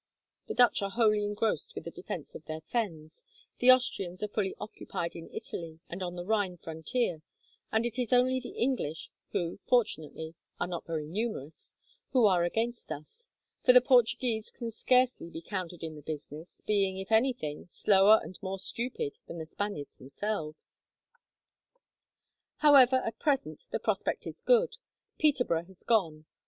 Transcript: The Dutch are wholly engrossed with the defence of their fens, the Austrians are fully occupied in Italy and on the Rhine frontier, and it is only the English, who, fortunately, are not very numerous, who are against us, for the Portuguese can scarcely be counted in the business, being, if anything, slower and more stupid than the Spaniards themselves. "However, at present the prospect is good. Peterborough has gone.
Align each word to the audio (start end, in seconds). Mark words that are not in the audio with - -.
The 0.47 0.55
Dutch 0.55 0.81
are 0.81 0.89
wholly 0.89 1.23
engrossed 1.25 1.75
with 1.75 1.83
the 1.83 1.91
defence 1.91 2.33
of 2.33 2.43
their 2.45 2.61
fens, 2.61 3.23
the 3.59 3.69
Austrians 3.71 4.23
are 4.23 4.27
fully 4.29 4.55
occupied 4.59 5.15
in 5.15 5.29
Italy 5.31 5.79
and 5.91 6.01
on 6.01 6.15
the 6.15 6.25
Rhine 6.25 6.57
frontier, 6.57 7.21
and 7.71 7.85
it 7.85 7.99
is 7.99 8.11
only 8.11 8.39
the 8.39 8.57
English, 8.57 9.11
who, 9.31 9.59
fortunately, 9.67 10.33
are 10.59 10.65
not 10.65 10.87
very 10.87 11.05
numerous, 11.05 11.75
who 12.13 12.25
are 12.25 12.43
against 12.43 12.91
us, 12.91 13.29
for 13.63 13.73
the 13.73 13.79
Portuguese 13.79 14.49
can 14.49 14.71
scarcely 14.71 15.29
be 15.29 15.39
counted 15.43 15.83
in 15.83 15.93
the 15.95 16.01
business, 16.01 16.63
being, 16.65 16.97
if 16.97 17.11
anything, 17.11 17.67
slower 17.67 18.19
and 18.23 18.41
more 18.41 18.57
stupid 18.57 19.19
than 19.27 19.37
the 19.37 19.45
Spaniards 19.45 19.99
themselves. 19.99 20.79
"However, 22.55 22.95
at 23.05 23.19
present 23.19 23.67
the 23.69 23.77
prospect 23.77 24.25
is 24.25 24.41
good. 24.41 24.77
Peterborough 25.19 25.65
has 25.65 25.83
gone. 25.83 26.25